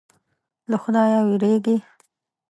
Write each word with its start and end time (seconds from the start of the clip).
له 0.69 0.77
خدایه 0.83 1.19
وېرېږي. 1.27 1.75